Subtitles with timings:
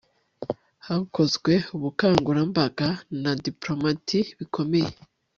[0.87, 2.87] hakozwe ubukangurambaga
[3.21, 4.91] na diplomatie bikomeye